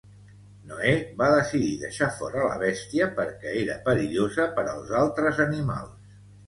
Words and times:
Noè 0.69 0.93
va 1.19 1.27
decidir 1.33 1.69
deixar 1.83 2.09
fora 2.21 2.47
la 2.47 2.57
bèstia 2.65 3.11
perquè 3.21 3.55
era 3.61 3.79
perillosa 3.91 4.51
per 4.59 4.69
als 4.75 4.99
altres 5.07 5.49
animals 5.51 6.23